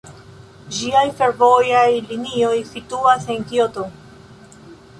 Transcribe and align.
Ĝiaj 0.77 1.03
fervojaj 1.19 1.83
linioj 2.13 2.55
situas 2.73 3.31
en 3.35 3.47
Kioto. 3.53 3.89